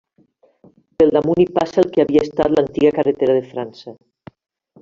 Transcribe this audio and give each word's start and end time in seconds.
Pel 1.01 1.11
damunt 1.17 1.41
hi 1.43 1.45
passa 1.59 1.79
el 1.83 1.91
que 1.97 2.03
havia 2.05 2.23
estat 2.29 2.57
l'antiga 2.57 2.95
carretera 2.99 3.37
de 3.41 3.47
França. 3.55 3.95